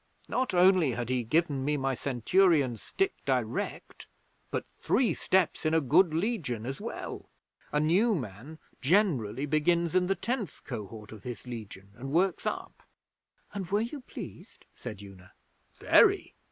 Not 0.27 0.55
only 0.55 0.93
had 0.93 1.09
he 1.09 1.21
given 1.21 1.63
me 1.63 1.77
my 1.77 1.93
Centurion's 1.93 2.81
stick 2.81 3.13
direct, 3.23 4.07
but 4.49 4.65
three 4.81 5.13
steps 5.13 5.63
in 5.63 5.75
a 5.75 5.79
good 5.79 6.11
Legion 6.11 6.65
as 6.65 6.81
well! 6.81 7.29
A 7.71 7.79
new 7.79 8.15
man 8.15 8.57
generally 8.81 9.45
begins 9.45 9.93
in 9.93 10.07
the 10.07 10.15
Tenth 10.15 10.63
Cohort 10.63 11.11
of 11.11 11.21
his 11.21 11.45
Legion, 11.45 11.91
and 11.95 12.11
works 12.11 12.47
up.' 12.47 12.81
'And 13.53 13.67
were 13.69 13.81
you 13.81 14.01
pleased?' 14.01 14.65
said 14.73 15.03
Una. 15.03 15.33
'Very. 15.75 16.33